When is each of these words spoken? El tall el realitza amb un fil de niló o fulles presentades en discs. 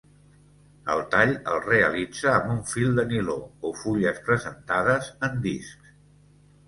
El 0.93 1.01
tall 1.15 1.33
el 1.51 1.59
realitza 1.65 2.33
amb 2.37 2.49
un 2.55 2.63
fil 2.71 2.97
de 3.01 3.05
niló 3.11 3.37
o 3.71 3.75
fulles 3.83 4.25
presentades 4.31 5.13
en 5.29 5.41
discs. 5.49 5.97